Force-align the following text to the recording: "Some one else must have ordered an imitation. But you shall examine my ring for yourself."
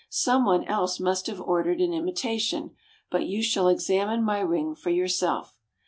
"Some 0.09 0.45
one 0.45 0.63
else 0.63 0.99
must 0.99 1.27
have 1.27 1.39
ordered 1.39 1.79
an 1.79 1.93
imitation. 1.93 2.71
But 3.11 3.27
you 3.27 3.43
shall 3.43 3.67
examine 3.67 4.23
my 4.23 4.39
ring 4.39 4.73
for 4.73 4.89
yourself." 4.89 5.55